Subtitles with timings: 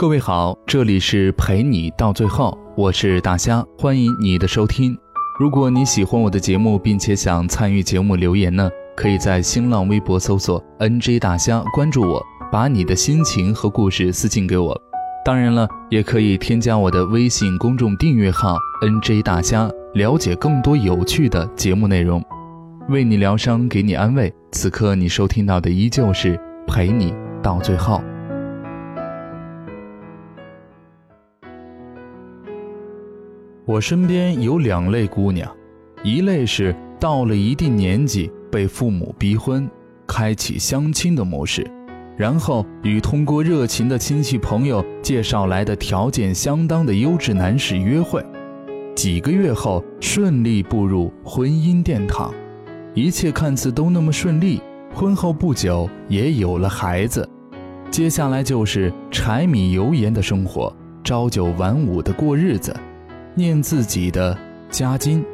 [0.00, 4.96] 各位好，这里是陪你到最后，我是大虾，欢迎你的收听。
[5.38, 14.74] 如果你喜欢我的节目，并且想参与节目留言呢，可以在新浪微博搜索 “nj 大虾”，关注我，把你的心情和故事私信给我。
[15.22, 22.24] 当然了，也可以添加我的微信公众订阅号 “nj 大虾”，了解更多有趣的节目内容，
[22.88, 24.32] 为你疗伤，给你安慰。
[24.50, 27.12] 此刻你收听到的依旧是陪你
[27.42, 28.02] 到最后。
[33.70, 35.48] 我身边有两类姑娘，
[36.02, 39.70] 一类是到了一定年纪被父母逼婚，
[40.08, 41.64] 开启相亲的模式，
[42.16, 48.20] 然后与通过热情的亲戚朋友介绍来的条件相当的优质男士约会，
[48.96, 52.34] 几个月后顺利步入婚姻殿堂，
[52.92, 54.60] 一切看似都那么顺利，
[54.92, 57.24] 婚后不久也有了孩子，
[57.88, 62.74] 接下来就是柴米油盐的生活，朝九晚五的过日子。
[63.40, 64.36] 念自己的
[64.68, 65.24] 家经，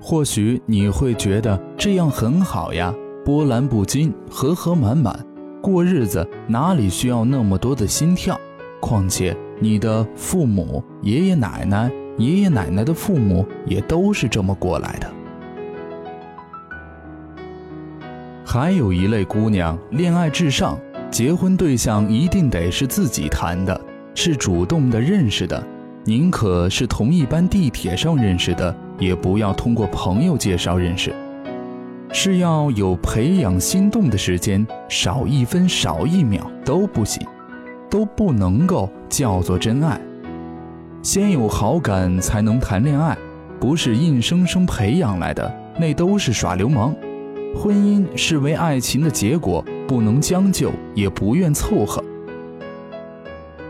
[0.00, 2.94] 或许你会觉得这样很好呀，
[3.26, 5.24] 波澜不惊，和和满满，
[5.60, 8.40] 过日子哪里需要那么多的心跳？
[8.80, 15.12] 况且你的父母、爷爷奶奶、爷爷奶奶的父母也都是这么过来的。
[18.46, 20.78] 还有一类姑娘，恋爱至上，
[21.10, 23.78] 结婚对象一定得是自己谈的，
[24.14, 25.62] 是主动的认识的。
[26.08, 31.12] 宁可是同一班地铁上认识的，也不要通过朋友介绍认识。
[32.12, 37.26] 是要有培养心动的时间，少一分少一秒都不行，
[37.90, 40.00] 都不能够叫做真爱。
[41.02, 43.18] 先有好感才能谈恋爱，
[43.58, 46.94] 不是硬生生培养来的，那都是耍流氓。
[47.52, 52.00] 婚姻是为爱情的结果，不能将就，也不愿凑合。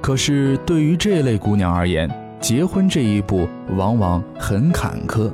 [0.00, 2.08] 可是对于这类姑娘而言，
[2.40, 5.30] 结婚这一步往往很坎坷，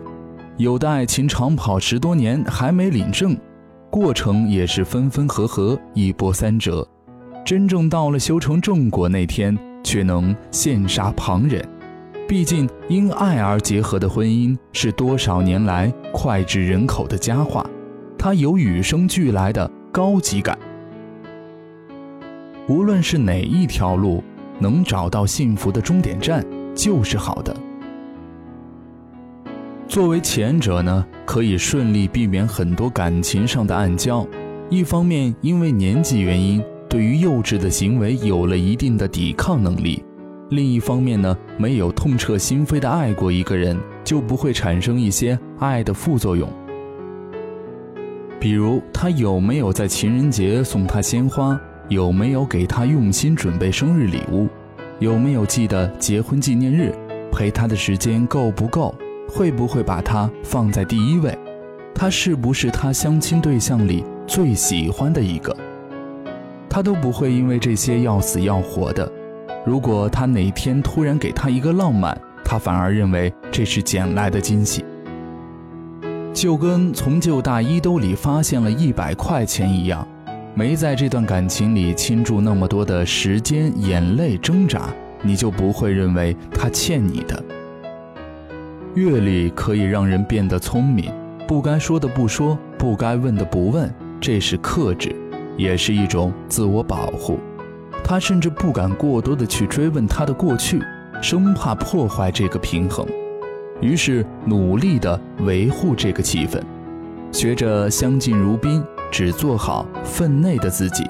[0.57, 3.37] 有的爱情长跑十多年还没领证，
[3.91, 6.87] 过程也是分分合合，一波三折，
[7.45, 11.63] 真正到了修成正果那天，却能羡煞旁人。
[12.27, 17.65] 毕竟因爱而结合的婚姻是多少年来脍炙人口的佳话，
[18.19, 20.59] 它有与生俱来的高级感。
[22.67, 24.25] 无论是哪一条路。
[24.65, 26.43] 能找到幸福的终点站
[26.75, 27.55] 就是好的。
[29.87, 34.27] 作为前者呢，可以顺利避免很多感情上的暗礁。
[34.71, 40.03] 一方面，因为年纪原因，对于幼稚的行为有了一定的抵抗能力；
[40.49, 46.49] 另一方面呢，没有痛彻心扉的爱过一个人，就不会产生一些爱的副作用。
[48.41, 51.61] 比如，他有没有在情人节送她鲜花？
[51.89, 54.49] 有没有给他用心准备生日礼物？
[55.01, 56.95] 有没有记得结婚纪念日？
[57.31, 58.95] 陪他的时间够不够？
[59.29, 61.37] 会不会把他放在第一位？
[61.95, 65.55] 他是不是他相亲对象里最喜欢的一个？
[66.71, 69.11] 他都不会因为这些要死要活的。
[69.67, 74.85] 如果他哪天突然给他一个浪漫，他反而认为这是捡来的惊喜，
[76.33, 80.07] 就跟从旧大衣兜里发现了一百块钱一样。
[80.57, 84.89] 没在这段感情里倾注那么多的时间、眼泪、挣扎，
[85.21, 87.43] 你就不会认为他欠你的。
[88.95, 91.13] 阅历可以让人变得聪明，
[91.49, 95.13] 不该说的不说，不该问的不问，这是克制，
[95.57, 97.41] 也是一种自我保护。
[98.05, 100.81] 他甚至不敢过多的去追问他的过去，
[101.21, 103.05] 生怕破坏这个平衡，
[103.81, 106.61] 于是努力的维护这个气氛，
[107.33, 108.81] 学着相敬如宾。
[109.15, 111.09] 只做好分内的自己，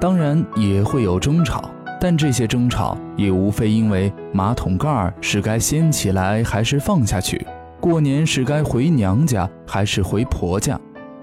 [0.00, 1.68] 当然也会有争吵，
[2.00, 7.44] 但这些争吵也无非因为马桶盖是该掀起来还是放下去，
[7.80, 10.78] 过年是该回娘家还是回婆家，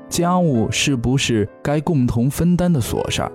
[0.10, 3.32] 家务是不是该共同分担的琐事儿，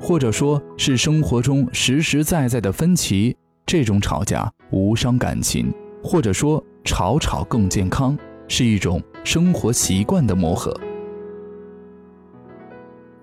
[0.00, 3.36] 或者说是生活中实实在在的分歧。
[3.66, 5.70] 这种吵架无伤感情，
[6.02, 8.16] 或者说吵吵更健康，
[8.48, 10.74] 是一种生活习惯的磨合。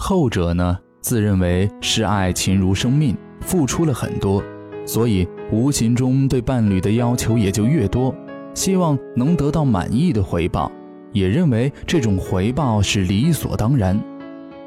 [0.06, 4.44] 后者呢，自认为视爱情如生命，付出了很多，
[4.86, 8.14] 所以无形中对伴侣的要求也就越多，
[8.54, 10.70] 希望能得到满意的回报，
[11.14, 13.98] 也认为这种回报是理所当然。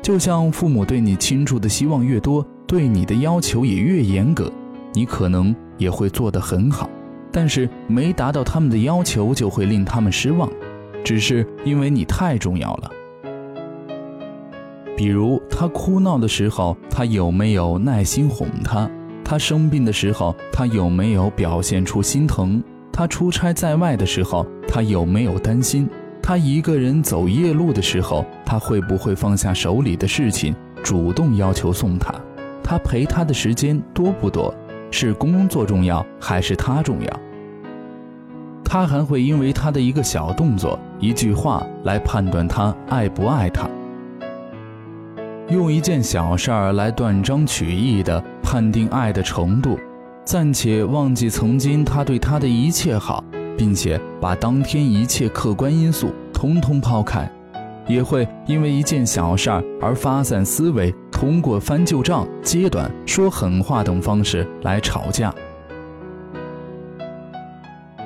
[0.00, 4.50] 就像父母对你倾注的希望越多，对你的要求也越严格，
[4.94, 6.88] 你可能也会做得很好，
[7.30, 10.50] 但是没达到他们的要求，就会令他们失望，
[11.04, 12.90] 只是因为你太重要了。
[14.96, 18.90] 比如他哭闹的时候，他有没有耐心哄他？
[19.22, 22.62] 他生病的时候，他有没有表现出心疼？
[22.90, 25.86] 他出差在外的时候，他有没有担心？
[26.22, 32.14] 他一个人走夜路的时候，他会不会放下手里的事情，主动要求送他？
[32.62, 34.52] 他陪他的时间多不多？
[34.90, 37.20] 是工作重要还是他重要？
[38.64, 43.68] 他还会因为他的一个小动作、一句话来判断他爱不爱他。
[45.48, 49.78] 用一件小事儿来断章取义地判定爱的程度，
[50.24, 53.22] 暂且忘记曾经他对他的一切好。
[53.58, 57.26] 并且把当天一切客观因素通通抛开，
[57.86, 65.34] 也会因为一件小事儿而发散思维，通过翻旧账、揭短、说狠话等方式来吵架。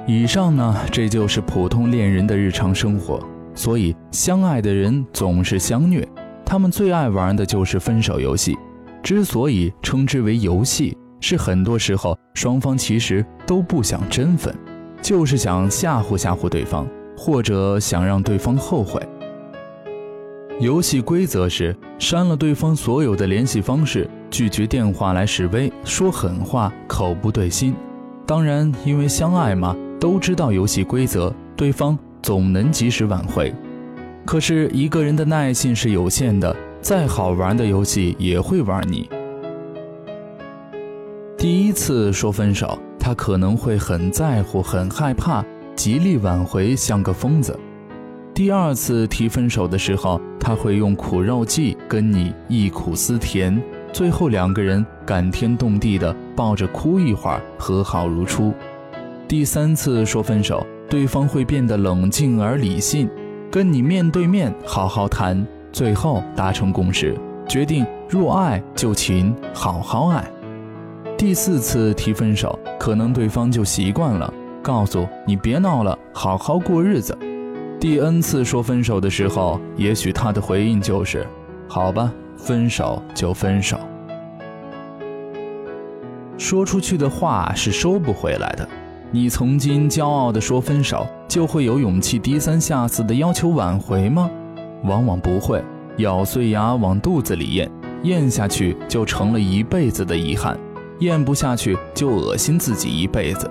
[0.06, 3.20] 以上呢，这就是普通恋人的日常生活。
[3.52, 6.06] 所以，相爱的人总是相虐，
[6.50, 8.58] 他们最爱玩的就是分手游戏。
[9.04, 14.52] 之所以称之为游戏，是很多时候双方其实都不想真分。
[15.00, 19.00] 就是想吓唬吓唬对方，或者想让对方后悔。
[20.58, 27.76] 游戏规则是删了对方所有的联系方式，拒绝电话来示威，说狠话，口不对心。
[28.26, 33.54] 当然，因为相爱嘛，都知道游戏规则，对方总能及时挽回。
[34.24, 39.08] 可是一个人的耐性是有限的，再好玩的游戏也会玩腻。
[41.36, 42.78] 第一次说分手。
[43.02, 45.42] 他可能会很在乎、很害怕，
[45.74, 47.58] 极力挽回，像个疯子。
[48.34, 58.52] 第二次提分手的时候，他会用苦肉计跟你忆苦思甜，最后两个人感天动地的抱着哭一会儿，和好如初。
[59.26, 63.08] 第三次说分手，对方会变得冷静而理性，
[63.50, 67.18] 跟你面对面好好谈，最后达成共识，
[67.48, 70.24] 决定若爱就勤，好好爱。
[71.18, 74.32] 第四次提分手，可能对方就习惯了，
[74.62, 77.18] 告诉你别闹了，好好过日子。
[77.80, 81.26] 第 N 次说分手的时候，也许他的回应就是：
[81.66, 83.76] 好吧，分手就分手。
[86.38, 88.68] 说出去的话是收不回来的。
[89.12, 94.30] 你曾经骄傲地说分手，就会有勇气低三下四地要求挽回吗？
[94.84, 95.60] 往往不会，
[95.96, 97.68] 咬碎牙往肚子里咽，
[98.04, 100.56] 咽下去就成了一辈子的遗憾。
[101.00, 103.50] 咽不下去就恶心自己一辈子。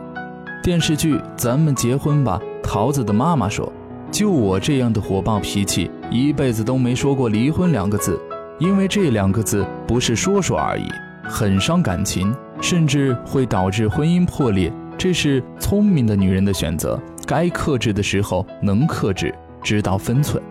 [0.63, 3.69] 电视剧《咱们结婚吧》，桃子的妈妈说
[4.09, 8.17] ：“就我这样的火爆脾气，一辈子都没说过离婚两个字，
[8.59, 10.85] 因为这两个字不是说说而已，
[11.23, 14.71] 很伤感情，甚至会导致婚姻破裂。
[14.99, 20.43] 这是聪明的女人的选择，该克制的时候能克制，知道分寸。”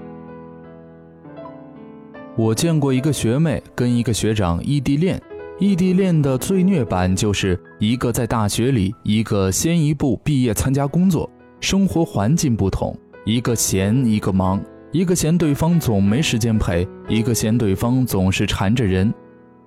[2.35, 5.21] 我见过一个学妹跟一个学长异地恋。
[5.61, 11.29] 异地恋的最虐版就是一个在大学里，一个先一步毕业参加工作，
[11.61, 12.97] 生活环境不同，
[13.27, 14.63] 一个闲一个忙，
[14.93, 19.13] 一个嫌对方总没时间陪，一个嫌对方总是缠着人。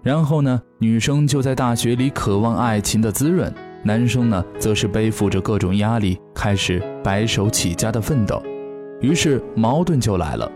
[0.02, 8.42] 然后呢，女生就在大学里渴望爱情的滋润，男生呢则是背负着各种压力，开始白手起家的奋斗，
[9.00, 10.52] 于是矛盾就来了。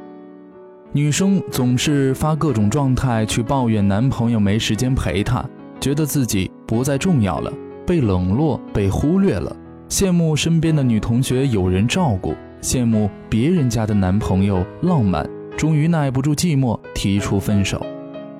[0.91, 5.43] 女生总是发各种状态去抱怨男朋友没时间陪她，
[5.79, 7.51] 觉得自己不再重要了，
[7.85, 9.53] 被冷落、被忽略了。
[9.89, 15.27] 羡慕身边的女同学有人照顾，羡慕别人家的男朋友浪漫，
[15.57, 17.85] 终于耐不住寂寞提出分手，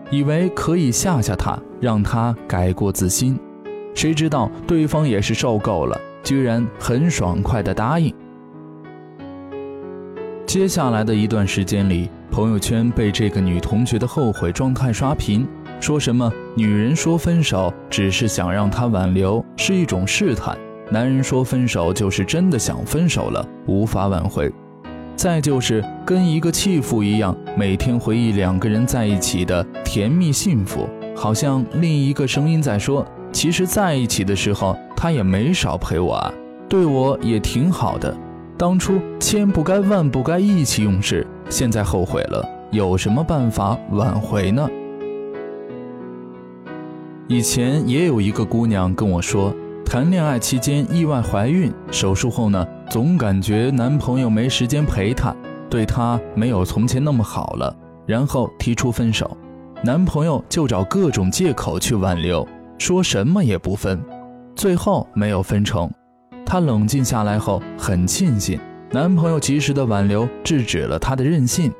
[0.10, 3.38] 以为可以吓吓他，让他改过自新。
[3.96, 8.14] 谁知道对方也是受够了，居然很爽快的答应。
[10.46, 12.08] 接下来的一段时间里。
[12.32, 15.48] 朋友圈被这个女同学的后悔状态刷屏，
[15.80, 20.54] 说什么女人说分手只是想让他挽留，是一种试探；
[20.92, 24.52] 男人说分手就是真的想分手了，无法挽回。
[25.16, 36.34] 再就是跟一个弃妇一样，每天回忆两个人在一起的甜蜜幸福，好像另一个声音在说：其实在一起的时候，他也没少陪我啊，
[36.70, 38.15] 对我也挺好的。
[38.58, 41.27] 当初千不该万不该意气用事。
[41.50, 44.65] 现在后悔了，有什么办法挽回呢？
[47.27, 49.54] 以前也有一个姑娘跟我说，
[49.86, 55.36] 谈恋爱期间意外怀孕，手术后呢，总感觉男朋友没时间陪她，
[55.70, 57.75] 对她没有从前那么好了，
[58.06, 59.36] 然后提出分手，
[59.84, 64.00] 男朋友就找各种借口去挽留，说什么也不分，
[64.55, 65.89] 最后没有分成。
[66.46, 68.60] 她冷静下来后，很庆幸。
[68.91, 71.72] 男朋友及时的挽留，制止了她的任性。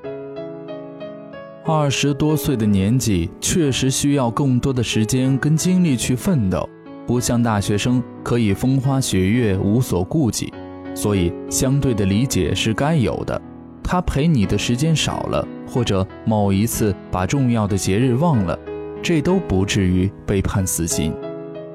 [1.66, 6.68] 二十多岁的年纪，确实需要更多的时间跟精力去奋斗，
[7.06, 10.54] 不像大学生可以风花雪月无所顾忌，
[10.94, 13.40] 所以相对的理解是该有的。
[13.84, 18.58] 他陪你的时间少了，或者某一次把重要的节日忘了，
[19.06, 21.14] 这都不至于被判死刑。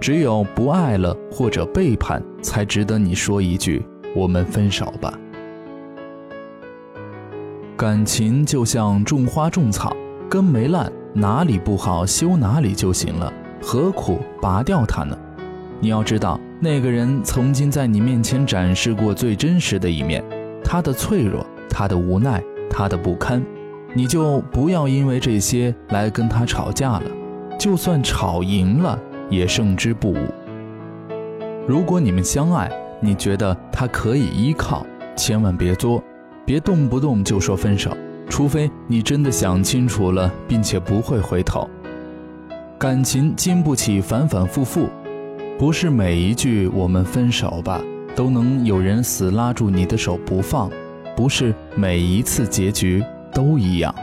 [0.01, 3.81] 只有不爱了或者背叛，才值得你说一句
[4.17, 5.17] “我们分手吧”。
[7.79, 9.97] 感情就像种花种草，
[10.29, 13.33] 根没烂，哪里不好修哪里就行了，
[13.63, 15.17] 何苦拔掉它呢？
[15.79, 20.21] 你要知道，那个人曾经在你面前展示过最真实的一面，
[20.65, 21.47] 他的脆弱。
[21.69, 23.41] 他的无奈，他的不堪，
[23.95, 27.03] 你就不要因为这些来跟他吵架了。
[27.61, 28.99] 就算吵赢了，
[29.29, 30.19] 也胜之不武。
[31.69, 36.03] 如果你们相爱，你觉得他可以依靠，千万别作，
[36.47, 37.95] 别动不动就说分手，
[38.31, 41.69] 除非你真的想清楚了，并且不会回头。
[42.79, 44.89] 感情经不起反反复复，
[45.59, 47.79] 不是每一句“我们分手吧”
[48.17, 50.71] 都能有人死拉住你的手不放。
[51.15, 53.95] 不是每一次结局都一样。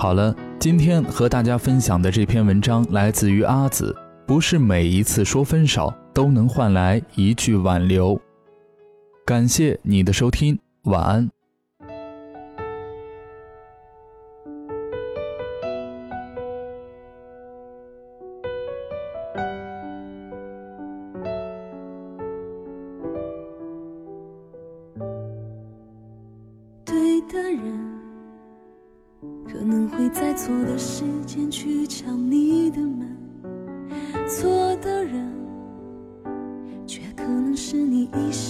[0.00, 3.94] 好了，今天和大家分享的这篇文章来自于阿紫。
[4.26, 8.18] 不是每一次说分手都能换来一句挽留。
[9.26, 11.28] 感谢你的收听，晚安。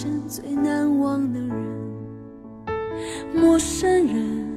[0.01, 1.51] 生最难忘的人。
[3.35, 4.49] 陌生人，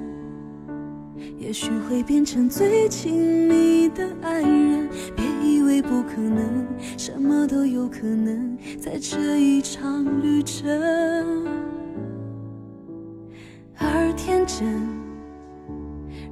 [1.37, 4.87] 也许会变成最亲密的爱人。
[5.13, 6.65] 别以为不可能，
[6.97, 10.65] 什么都有可能，在这一场旅程。
[13.77, 14.65] 而天真。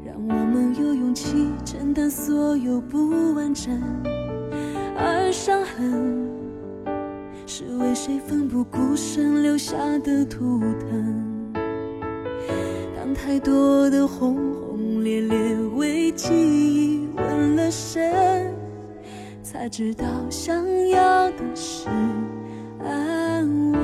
[0.05, 3.77] 让我们有勇气承担所有不完整，
[4.95, 6.10] 而伤痕
[8.03, 11.53] 谁奋不顾身留下的图腾。
[12.97, 15.37] 当太多的轰轰烈烈
[15.75, 18.51] 为记忆纹了身，
[19.43, 21.89] 才知道想要的是
[22.83, 23.79] 安稳。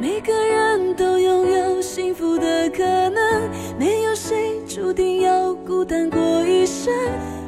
[0.00, 3.50] 每个人都拥有幸福的可能。
[3.78, 6.94] 没有谁注定要孤单过一生，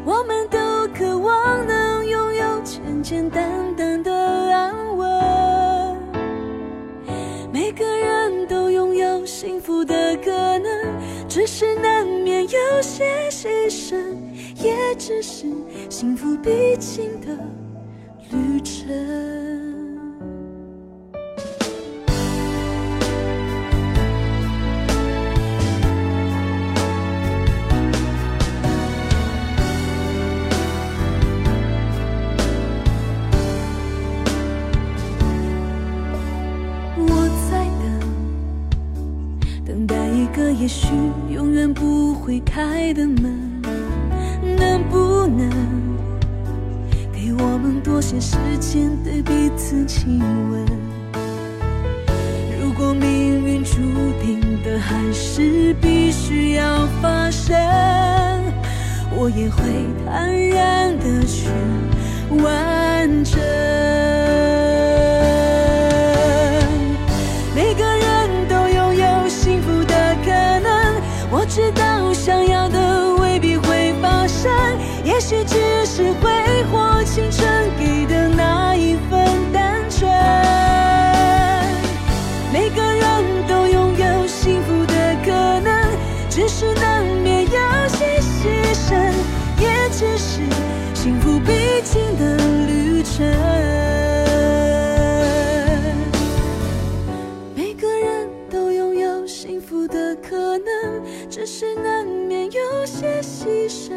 [0.04, 0.59] 我们都
[9.84, 10.68] 的可能，
[11.28, 13.96] 只是难免有些牺牲，
[14.62, 15.46] 也只是
[15.88, 17.28] 幸福必经的
[18.30, 19.49] 旅程。
[41.28, 43.62] 永远不会开的门，
[44.56, 45.48] 能不能
[47.12, 50.18] 给我们多些时间对彼此亲
[50.50, 50.66] 吻？
[52.60, 53.76] 如果命运注
[54.22, 57.54] 定的还是必须要发生，
[59.16, 59.62] 我也会
[60.04, 61.48] 坦然的去
[62.42, 63.40] 完成。
[83.00, 85.70] 人都拥有幸福的可能，
[86.28, 89.12] 只是难免有些牺牲，
[89.58, 90.40] 也只是
[90.94, 93.26] 幸福必经的旅程。
[97.56, 103.92] 每个人都拥有幸福的可能只是难免有些牺牲，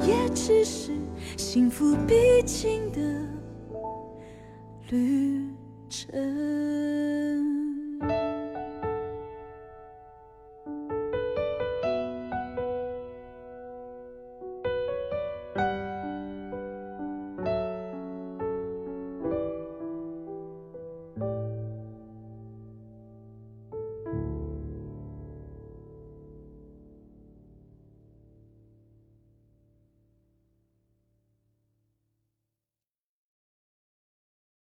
[0.00, 0.90] 也只是
[1.36, 3.00] 幸福必经的
[4.90, 5.48] 旅
[5.88, 6.81] 程。